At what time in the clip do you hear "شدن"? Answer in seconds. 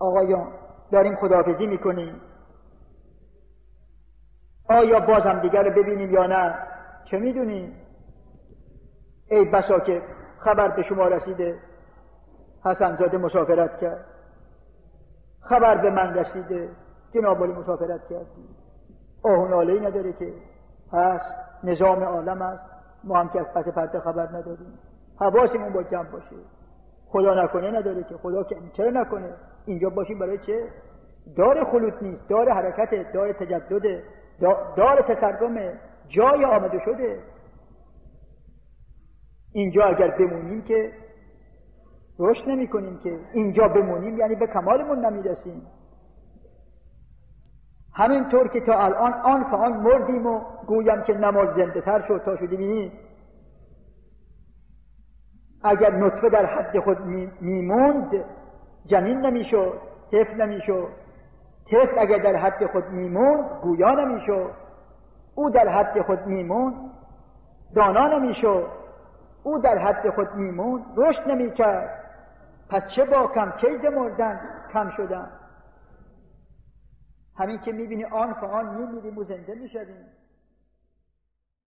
74.96-75.30